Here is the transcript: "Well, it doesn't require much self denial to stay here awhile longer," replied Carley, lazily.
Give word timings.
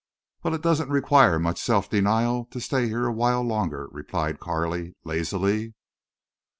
"Well, 0.41 0.55
it 0.55 0.63
doesn't 0.63 0.89
require 0.89 1.37
much 1.37 1.61
self 1.61 1.87
denial 1.87 2.45
to 2.49 2.59
stay 2.59 2.87
here 2.87 3.05
awhile 3.05 3.43
longer," 3.43 3.87
replied 3.91 4.39
Carley, 4.39 4.95
lazily. 5.03 5.75